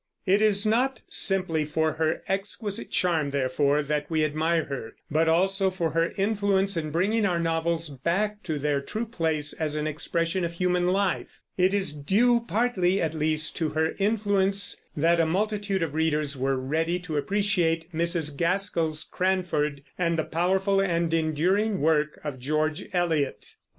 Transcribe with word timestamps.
It 0.25 0.41
is 0.41 0.65
not 0.65 1.03
simply 1.09 1.63
for 1.63 1.93
her 1.93 2.23
exquisite 2.27 2.89
charm, 2.89 3.29
therefore, 3.29 3.83
that 3.83 4.09
we 4.09 4.25
admire 4.25 4.63
her, 4.65 4.95
but 5.11 5.29
also 5.29 5.69
for 5.69 5.91
her 5.91 6.11
influence 6.17 6.75
in 6.75 6.89
bringing 6.89 7.23
our 7.23 7.37
novels 7.39 7.89
back 7.89 8.41
to 8.45 8.57
their 8.57 8.81
true 8.81 9.05
place 9.05 9.53
as 9.53 9.75
an 9.75 9.85
expression 9.85 10.43
of 10.43 10.53
human 10.53 10.87
life. 10.87 11.39
It 11.55 11.75
is 11.75 11.93
due 11.95 12.39
partly, 12.47 12.99
at 12.99 13.13
least, 13.13 13.55
to 13.57 13.69
her 13.69 13.93
influence 13.99 14.83
that 14.97 15.19
a 15.19 15.25
multitude 15.27 15.83
of 15.83 15.93
readers 15.93 16.35
were 16.35 16.57
ready 16.57 16.97
to 17.01 17.17
appreciate 17.17 17.93
Mrs. 17.93 18.35
Gaskell's 18.35 19.03
Cranford, 19.03 19.83
and 19.99 20.17
the 20.17 20.23
powerful 20.25 20.79
and 20.81 21.13
enduring 21.13 21.79
work 21.79 22.19
of 22.23 22.39
George 22.39 22.85
Eliot. 22.91 23.53